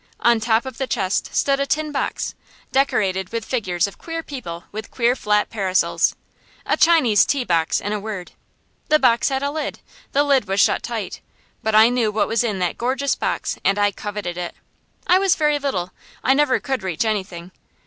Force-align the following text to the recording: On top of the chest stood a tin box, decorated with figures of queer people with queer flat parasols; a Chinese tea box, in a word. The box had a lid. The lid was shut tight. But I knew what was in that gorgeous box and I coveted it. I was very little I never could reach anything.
On 0.21 0.39
top 0.39 0.65
of 0.65 0.79
the 0.79 0.87
chest 0.87 1.29
stood 1.35 1.59
a 1.59 1.67
tin 1.67 1.91
box, 1.91 2.33
decorated 2.71 3.31
with 3.31 3.45
figures 3.45 3.85
of 3.85 3.99
queer 3.99 4.23
people 4.23 4.63
with 4.71 4.89
queer 4.89 5.15
flat 5.15 5.51
parasols; 5.51 6.15
a 6.65 6.75
Chinese 6.75 7.23
tea 7.23 7.43
box, 7.43 7.79
in 7.79 7.93
a 7.93 7.99
word. 7.99 8.31
The 8.89 8.97
box 8.97 9.29
had 9.29 9.43
a 9.43 9.51
lid. 9.51 9.79
The 10.13 10.23
lid 10.23 10.45
was 10.47 10.59
shut 10.59 10.81
tight. 10.81 11.21
But 11.61 11.75
I 11.75 11.89
knew 11.89 12.09
what 12.11 12.27
was 12.27 12.43
in 12.43 12.57
that 12.57 12.79
gorgeous 12.79 13.13
box 13.13 13.59
and 13.63 13.77
I 13.77 13.91
coveted 13.91 14.37
it. 14.39 14.55
I 15.05 15.19
was 15.19 15.35
very 15.35 15.59
little 15.59 15.91
I 16.23 16.33
never 16.33 16.59
could 16.59 16.81
reach 16.81 17.05
anything. 17.05 17.51